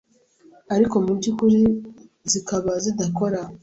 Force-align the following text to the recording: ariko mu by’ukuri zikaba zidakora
ariko 0.75 0.95
mu 1.03 1.11
by’ukuri 1.17 1.61
zikaba 2.31 2.71
zidakora 2.83 3.39